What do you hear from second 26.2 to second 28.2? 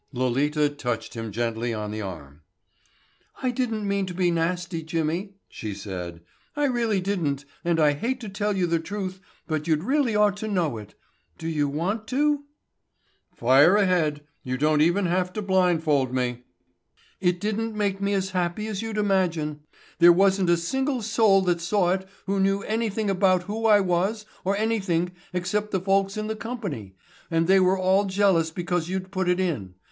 the company, and they were all